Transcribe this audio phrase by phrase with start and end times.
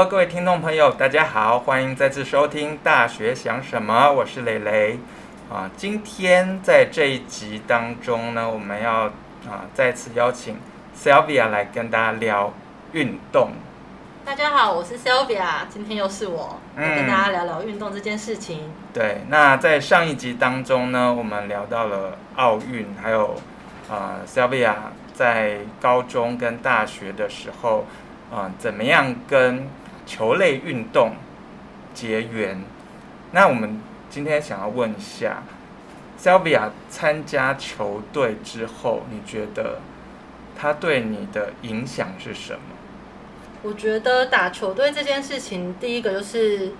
[0.00, 4.98] Hello，各位听众朋友，大家好，欢迎再次收听《大学想什么》，我是蕾蕾
[5.52, 5.70] 啊。
[5.76, 9.02] 今天在这一集当中呢，我们要
[9.46, 10.56] 啊再次邀请
[10.96, 12.54] Sylvia 来跟大家聊
[12.92, 13.50] 运动。
[14.24, 18.60] 大家好，我是 Sylvia，今天又是我来跟大家聊聊运动这件事情。
[18.68, 23.34] 嗯、对，那在上一集当中呢，我们聊到了奥运，还有
[23.90, 24.72] 啊 Sylvia
[25.12, 27.84] 在高中跟大学的时候。
[28.32, 29.68] 啊、嗯，怎么样跟
[30.10, 31.12] 球类运动
[31.94, 32.60] 结缘？
[33.30, 35.44] 那我们今天想要问一下
[36.20, 39.78] ，Sylvia 参加球队之后，你觉得
[40.58, 42.60] 他对你的影响是什么？
[43.62, 46.72] 我觉得打球队这件事情，第一个就是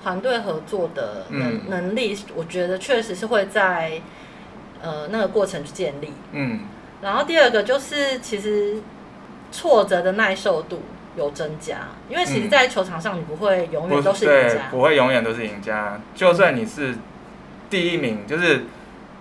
[0.00, 4.00] 团队合作的能能力，嗯、我觉得确实是会在
[4.80, 6.12] 呃那个过程去建立。
[6.30, 6.60] 嗯，
[7.02, 8.80] 然后第二个就是其实。
[9.50, 10.82] 挫折的耐受度
[11.18, 16.00] 有增加，因为其实，在球场上你不会永远都是赢家，嗯，不会永远都是赢家。
[16.14, 16.94] 就算你是
[17.68, 18.64] 第一名，就是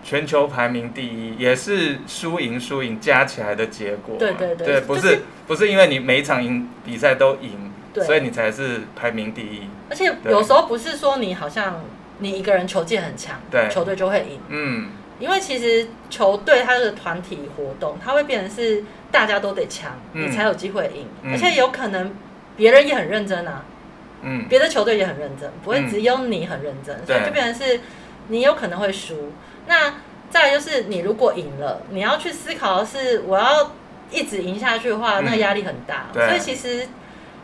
[0.03, 4.15] 全球排名第一，也是输赢输赢加起来的结果。
[4.17, 7.71] 对对对，对，不是、就是、不是因为你每一场赢比赛都赢，
[8.05, 9.63] 所以你才是排名第一。
[9.89, 11.83] 而且有时候不是说你好像
[12.19, 14.39] 你一个人球技很强，对，球队就会赢。
[14.47, 14.89] 嗯。
[15.19, 22.15] 因为其实球队它是团体活动，它会变成是大家都得强，嗯、你才有机会赢，嗯、而且有可能
[22.55, 23.65] 别人也很认真啊，
[24.21, 27.79] 嗯，别的球队也很认真，不会只有你很认真，嗯、所以就变成是
[28.27, 29.31] 你有可能会输。
[29.65, 29.95] 那
[30.29, 33.71] 再来就是你如果赢了，你要去思考的是我要
[34.11, 36.87] 一直赢下去的话，那压力很大，嗯、所以其实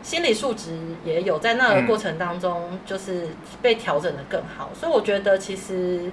[0.02, 3.30] 心理素质也有在那个过程当中就是
[3.60, 6.12] 被调整的更好，所以我觉得其实。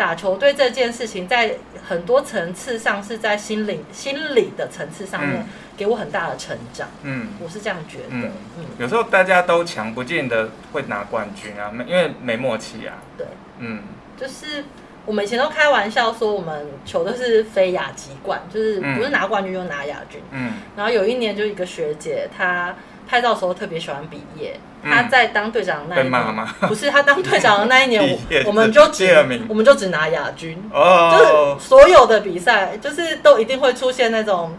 [0.00, 1.56] 打球队这件事情，在
[1.86, 5.44] 很多层次上是在心理、心理的层次上面
[5.76, 6.88] 给我很大的成长。
[7.02, 8.04] 嗯，我是这样觉得。
[8.08, 12.94] 嗯，嗯，有时候大家都强，不见得会拿冠军啊，没因为没默契啊。
[13.18, 13.26] 对，
[13.58, 13.82] 嗯，
[14.16, 14.64] 就是
[15.04, 20.18] 我们以前都开玩笑说，我们球都是非亚即冠，就是不是拿冠军就拿亚军。
[20.30, 22.74] 嗯，然后有一年就一个学姐她。
[23.10, 26.22] 拍照的时候特别喜欢比耶，他在当队长的那一年，
[26.62, 29.04] 嗯、 不是他当队长的那一年， 我我们就只
[29.48, 34.54] 我们就只拿亚军，哦、就是所有的比赛就是都一定会出现那种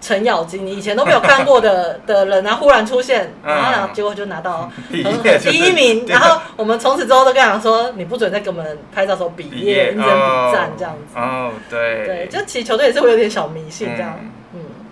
[0.00, 5.02] 程咬金，你以前都没有看过的 的人，然后忽然出现，然后，然后结果就拿到第
[5.50, 11.18] 一名，然后我们从此之后都跟他说，你不准再给我们拍照的时候比耶，你只能比赞这样子。
[11.18, 14.18] 哦，对，对，就其实球队也是会有点小迷信这样。
[14.18, 14.30] 嗯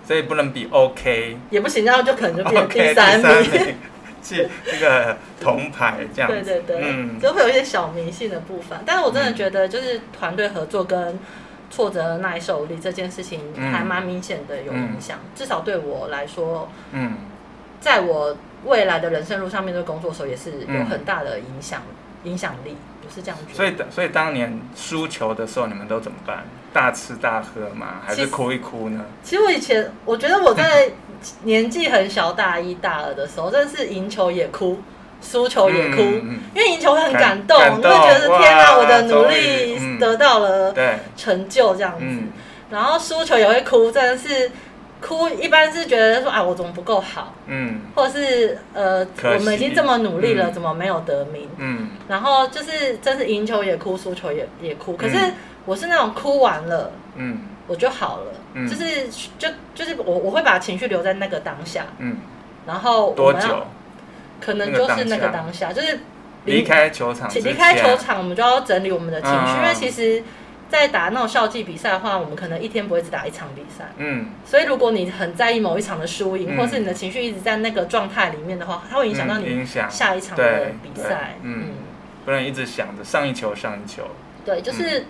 [0.05, 3.73] 所以不能比 OK，也不行，然后就可能就变成第三名，okay,
[4.23, 6.29] 是这个铜牌这样。
[6.29, 8.77] 对对对，嗯，就会有一些小迷信的部分。
[8.85, 11.19] 但是我真的觉得，就是团队合作跟
[11.69, 15.17] 挫折耐受力这件事情，还蛮明显的有影响。
[15.23, 17.13] 嗯、至少对我来说，嗯，
[17.79, 21.81] 在我未来的人生路上面对工作的时候，也是有很大的影响。
[22.23, 22.75] 影响力
[23.07, 26.43] 不是这样子，所以所以当年输球的时候，你们都怎么办？
[26.73, 28.01] 大吃大喝吗？
[28.05, 29.05] 还是哭一哭呢？
[29.23, 30.89] 其实，我以前，我觉得我在
[31.43, 34.81] 年纪很小，大一、大二的时候，真的是赢球也哭，
[35.21, 40.73] 输球也哭，嗯、因为赢球会很感动，你会觉得天哪，我的努力得到了
[41.15, 42.29] 成就这样子，嗯、
[42.69, 44.51] 然后输球也会哭，真的是。
[45.05, 54.97] 哭一般是觉得说啊，我怎么不够好，嗯，或者是呃，我们已经这么努力了，嗯、怎么没有得名，嗯，然后就是真是赢球也哭，输球也也哭。
[54.97, 55.15] 可是
[55.65, 59.07] 我是那种哭完了，嗯，我就好了，嗯、就是
[59.37, 62.17] 就就是我我会把情绪留在那个当下，嗯，
[62.65, 63.67] 然后我们要多久？
[64.41, 65.99] 可能就是那个当下，就是
[66.45, 70.23] 离开球场，离开球场，我们就要整理我们的情绪，嗯、因为其实。
[70.79, 73.85] 在打那种校际比赛的话，我们可能一天不会只打一场比赛。
[73.97, 81.35] 嗯，所以如果你很在意某一场的输赢，嗯、或是你的情绪一直在那个状态里面的话，它会影响到你下一场的比赛。
[81.41, 81.73] 嗯，嗯
[82.25, 84.03] 不能一直想着上一球上一球。
[84.43, 85.05] 对，就是、嗯、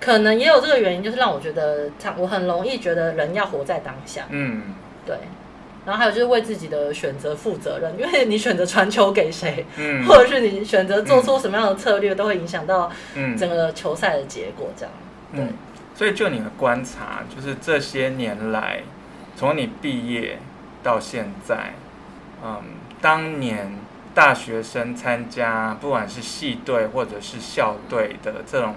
[0.00, 4.22] 可能也有这个原因，就是让我觉得，我很容易觉得人要活在当下。
[4.30, 4.62] 嗯，
[5.04, 5.16] 对。
[5.86, 12.90] 然后还有就是为自己的选择负责任， 因为你选择传球给谁，嗯、或者是你选择做出什么样的策略，嗯、都会影响到
[13.36, 14.70] 整个球赛的结果。
[14.74, 14.92] 这样，
[15.34, 15.52] 嗯、
[15.94, 18.80] 所以就你的观察，就是这些年来，
[19.36, 20.38] 从你毕业
[20.82, 21.74] 到现在，
[22.42, 22.62] 嗯，
[23.00, 23.72] 当年
[24.14, 28.76] 大学生参加不管是系队或者是校队的这种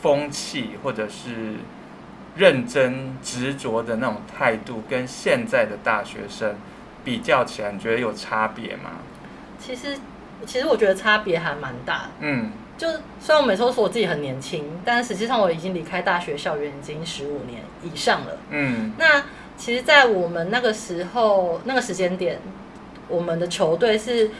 [0.00, 1.56] 风气，或者是。
[2.36, 6.54] 认真执着的那种态度，跟现在的大学生
[7.04, 8.90] 比较起来，你觉得有差别吗？
[9.58, 9.98] 其实，
[10.46, 12.10] 其实我觉得差别还蛮大。
[12.20, 12.88] 嗯，就
[13.20, 18.38] 虽然我每次都说我自己很年轻，但实际上我已经离开大学校园已经十五年以上了。
[18.50, 19.24] 嗯，那
[19.56, 22.38] 其实，在我们那个时候那个时间点，
[23.08, 24.30] 我们的球队是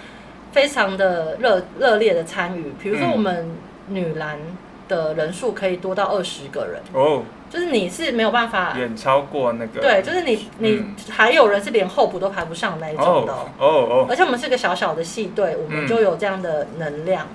[0.52, 2.72] 非常的热热烈的参与。
[2.80, 3.50] 比如说我们
[3.88, 4.38] 女篮
[4.86, 17.26] 的人数可以多到二十个人哦，就是你是没有办法远超过那个，对，就是你你还有人是连候补都排不上那一种的哦哦，而且我们是个小小的系队，我们就有这样的能量，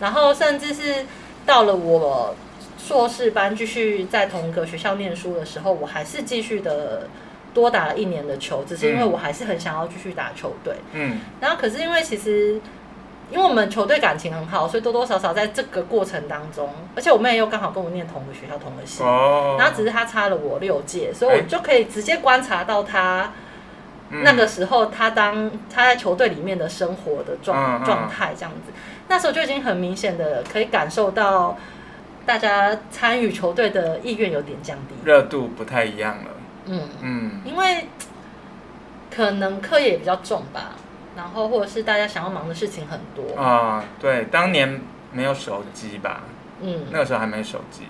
[0.00, 1.06] 然后甚至是
[1.46, 2.34] 到了我。
[2.80, 7.06] 硕士班继续在同一个学校念书的时候，我还是继续的
[7.52, 10.72] 多打了一年的球，只是因为我还是很想要继续打球队。
[10.94, 12.58] 嗯，然后可是因为其实
[13.30, 23.32] 因为我们球队感情很好，所以多多少少在这个过程当中，而且我妹又刚好跟我念同个学校同个系，哦，然后只是她差了我六届，所以我就可以直接观察到她
[24.08, 28.72] 那个时候她当她在球队里面的生活的状状态这样子，
[29.08, 31.56] 那时候就已经很明显的可以感受到。
[32.26, 36.24] 大家参与球队的意愿有点降低，热度不太一样了。
[36.66, 37.86] 嗯嗯，因为
[39.10, 40.72] 可能课业也比较重吧，
[41.16, 43.82] 然后或者是大家想要忙的事情很多啊。
[43.98, 44.78] 对，当年
[45.10, 46.24] 没有手机吧？
[46.60, 47.84] 嗯，那个时候还没手机。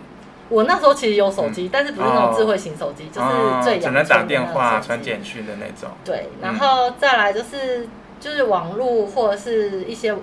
[0.49, 5.91] 我那时候其实有手机，嗯、但是不是那种智慧型手机，哦、就是最只能打电话、传简讯的那种。
[6.05, 7.89] 对，然后再来就是
[8.21, 10.15] 就是网络或者是一些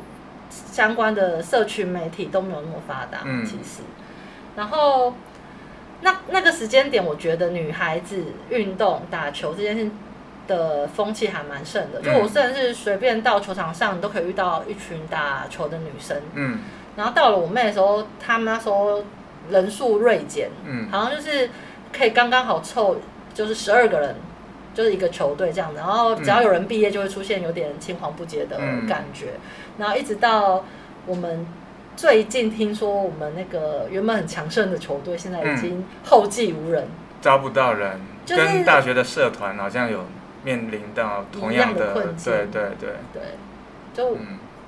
[0.50, 3.82] 相关的社群媒体都没有那么发达，嗯、其实。
[4.56, 5.14] 然后，
[6.02, 9.90] 那那个时间点，我觉得女孩子运动打球这件事
[10.48, 12.02] 的风气还蛮盛的。
[12.02, 16.18] 就我甚至随便到球场上，你都可以遇到一群打球的女生。
[16.34, 16.60] 嗯。
[16.96, 19.04] 然后到了我妹的时候，他们那时候
[19.50, 21.50] 人数锐减，嗯，好像就是
[21.92, 22.98] 可以刚刚好凑，
[23.34, 24.16] 就是十二个人，
[24.75, 25.77] 就是一个球队这样子。
[25.77, 28.57] 然后只要有人毕业，就会出现有点青黄不接的
[28.88, 29.30] 感觉。
[29.80, 30.63] 然后一直到
[31.07, 31.48] 我们。
[31.98, 36.86] 最近听说我们那个原本很强盛的球队，现在已经后继无人，
[37.22, 40.04] 招不到人，跟大学的社团好像有
[40.44, 42.33] 面临到同样的困境。
[42.33, 43.22] 对对对对，
[43.94, 44.18] 就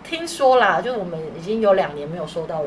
[0.05, 2.63] 听说啦，就是我们已经有两年没有收到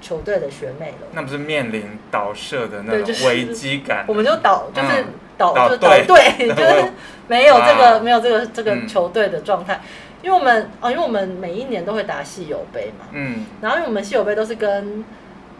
[0.00, 1.08] 球队的学妹了。
[1.10, 4.04] 那不是面临倒社的那种危机感？
[4.06, 5.06] 我们就倒，就是
[5.38, 6.92] 倒， 就倒队， 就是
[7.28, 9.80] 没有这个没有这个这个球队的状态。
[10.20, 15.04] 因为我们哦，因为我们每一年都会打系友杯嘛，嗯，然后因为我们系友杯都是跟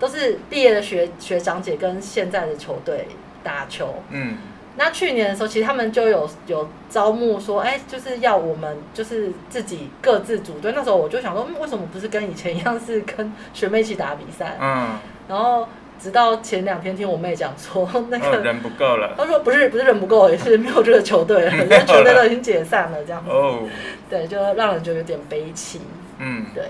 [0.00, 3.06] 都是毕业的学学长姐跟现在的球队
[3.44, 4.36] 打球，嗯，
[4.74, 10.72] 那去年的时候其实他们就有有招募说，哎，就是要我们就是自己各自组队。
[10.74, 14.56] 那时候我就想说，嗯，为什么不是跟以前一样是跟学妹一起打比赛？
[14.60, 14.98] 嗯，
[15.28, 15.68] 然后。
[16.00, 19.14] 直到前两天听我妹讲说， 那个人不够了。
[19.16, 23.30] 她说不是不是人不够，也是没有这个球队了， 因为球队都已经解散了这样子。
[23.30, 23.68] 哦，
[24.08, 25.80] 对，就让人觉得有点悲戚。
[26.18, 26.64] 嗯，对。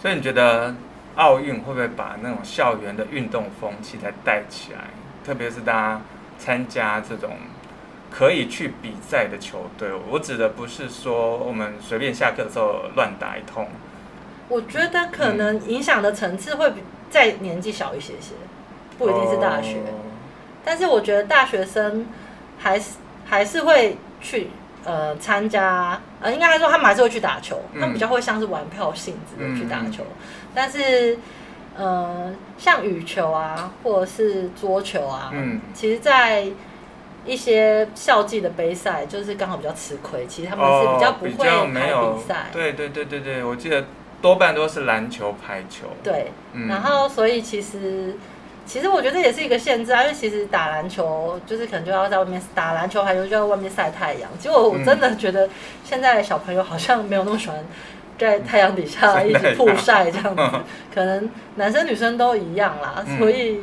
[0.00, 0.74] 所以你觉得
[1.16, 4.78] 奥运会不会把那种校园的运动风气再带起来？
[5.26, 6.00] 特别是大家
[6.38, 7.32] 参加这种
[8.10, 13.68] 可以去比赛的球队，我指的不是说我们随便下课的时候乱打一通。
[14.48, 18.34] 我觉得可能影响的层次会比再年纪小一些些。
[18.98, 19.76] 不一定是大学，
[20.64, 22.04] 但是我觉得大学生
[22.58, 24.48] 还是还是会去
[24.84, 30.02] 呃参加，呃应该来说他们还是会去打球，他们比较会像是玩票性质的去打球，
[30.52, 31.16] 但是
[31.76, 35.60] 呃像羽球啊或者是桌球啊，嗯。
[35.72, 36.44] 其实，在
[37.24, 43.84] 一些校际的杯赛就是刚好比较吃亏，其实他们是比较不会排比赛，对对对对对，我记得
[44.20, 46.32] 多半都是篮球、排球，对，
[46.68, 48.16] 然后所以其实。
[48.68, 54.28] 其实我觉得这也是一个限制啊，因为其实打篮球就是可能就要在外面打篮球，还有就要外面晒太阳。
[54.38, 55.48] 结果我真的觉得
[55.84, 57.56] 现在小朋友好像没有那么喜欢
[58.18, 60.58] 在太阳底下一直曝晒这样子，
[60.94, 63.62] 可能男生女生都一样啦，所以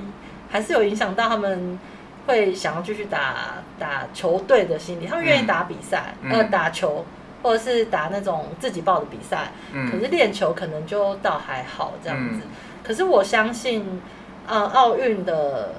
[0.49, 1.77] 还是有影响到他们
[2.25, 7.05] 会想要继续打打球队的心理，他们愿意打比赛，呃，打球
[7.43, 9.51] 或者是打那种自己报的比赛，
[9.91, 12.41] 可是练球可能就倒还好这样子。
[12.83, 14.01] 可是我相信。
[14.47, 15.75] 呃，奥运的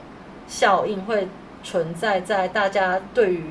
[0.48, 1.28] 效应会
[1.62, 3.44] 存在在大家对于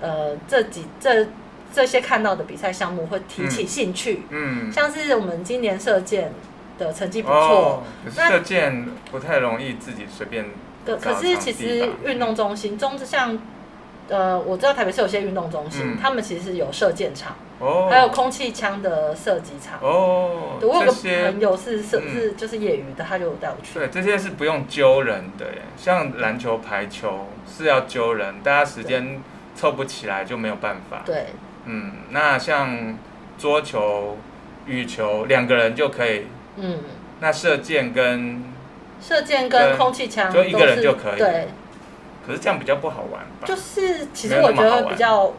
[0.00, 1.26] 呃这几这
[1.72, 6.32] 这些看到的比赛项目会提起兴趣，嗯，嗯，像是我们今年射箭
[6.78, 10.46] 的成绩不错，射箭不太容易自己随便。
[10.84, 13.38] 可可是其实运动中心中像。
[14.08, 19.78] 呃，我知道台北市有些运动中心，嗯、他们其实是有射箭场，哦、还有空气枪的射击场。
[19.80, 23.78] 哦，我有个朋友是是就是业余的，他就带我去。
[23.78, 29.20] 对，这些是不用揪人的耶，像篮球、排球是要揪人，大家时间
[29.54, 31.02] 凑不起来就没有办法。
[31.06, 31.26] 对，
[31.64, 32.98] 嗯，那像
[33.38, 34.18] 桌球、
[34.66, 36.26] 羽球两个人就可以。
[36.56, 36.80] 嗯，
[37.20, 38.44] 那射箭跟
[39.00, 41.18] 射箭跟空气枪就一个人就可以。
[41.18, 41.48] 对。
[42.26, 43.46] 可是这样比较不好玩吧？
[43.46, 45.32] 就是其实我觉得比较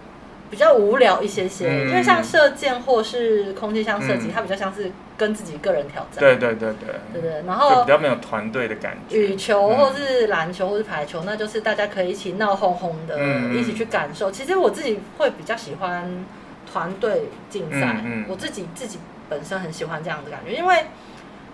[0.49, 6.19] 比较无聊一些些，嗯、因为像射箭或是空气枪射击，嗯、它比较像是跟自己个人挑战。
[6.19, 7.43] 对对对对，对对。
[7.47, 9.17] 然后比较没有团队的感觉。
[9.17, 14.31] 羽球或是篮球或是排球，嗯、那就是大家可以一起闹哄哄的，嗯、一起去感受。
[14.31, 16.25] 其实我自己会比较喜欢
[16.71, 18.99] 团队竞赛，我自己自己
[19.29, 20.85] 本身很喜欢这样的感觉，因为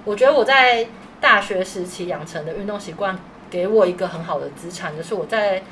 [0.04, 0.88] 我觉得我在
[1.22, 3.18] 大学时期养成的运动习惯，
[3.50, 5.64] 给我一个很好的资产，就是我在。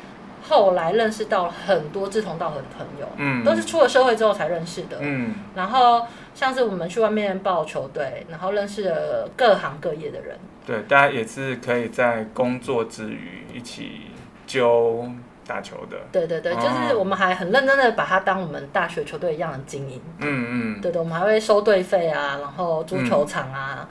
[0.50, 5.34] 后来认识到很多志同道合的朋友，嗯，都是出了社会之后才认识的，嗯。
[5.56, 10.38] 然后像是我们去外面报球队，然后认识了各行各业的人。
[10.66, 14.04] 对，大家也是可以在工作之余一起
[14.46, 15.10] 揪
[15.46, 15.98] 打球的。
[16.14, 20.00] 对对对，哦、就是我们还很认真的把它当我们大学球队一样的经营。
[20.20, 20.82] 嗯嗯。
[20.82, 23.80] 对对，我们还会收队费啊，然后租球场啊。
[23.82, 23.88] 嗯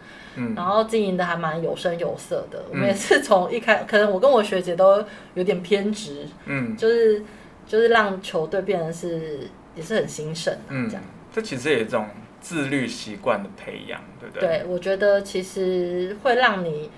[0.54, 5.02] 然后经营的还蛮有声有色的，嗯、我们也是从一开，可能我跟我学姐都
[5.34, 7.22] 有点偏执，嗯，就是
[7.66, 11.02] 就是让球队变得是也是很兴盛，嗯，这样。
[11.32, 12.06] 这其实也是一种
[12.40, 14.48] 自律习惯的培养，对不对？
[14.60, 16.90] 对，我觉得其实会让你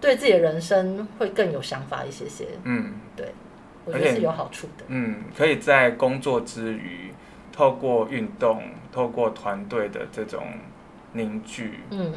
[0.00, 3.32] 对自己的人生会更有想法一些些，嗯，对，
[3.84, 7.12] 我觉得是有好处的，嗯，可以在工作之余，
[7.52, 10.42] 透过运动，透过团队的这种
[11.12, 12.12] 凝聚，嗯。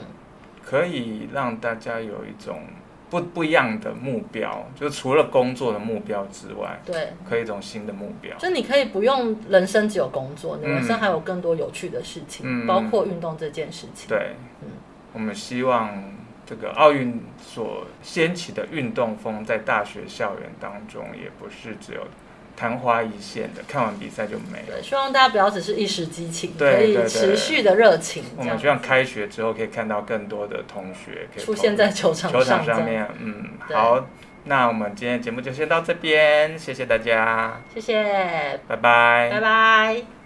[0.66, 2.62] 可以让大家有一种
[3.10, 8.36] 不不一样的目标，就除了工作的目标之外，对，可以一种新的目标。
[8.38, 14.08] 就你可以不用人生只有工作，你人生还有更多有趣的事情，嗯、包括运动这件事情。
[14.08, 14.70] 对，嗯，
[15.14, 15.92] 我们希望
[16.46, 22.02] 这个奥运所掀起的运动风，在大学校园当中，也不是只有。
[22.56, 24.76] 昙花一现的，看完比赛就没了。
[24.78, 28.24] 对，希望大家不要只是一时激情，可以持续的热情。
[28.38, 33.08] 我们希望开学之后可以看到更多的同学可以出现在球场球场上面。
[33.20, 34.08] 嗯，好，
[34.46, 40.23] 那我们今天节目就先到这边，谢谢大家，谢谢，拜拜，拜拜。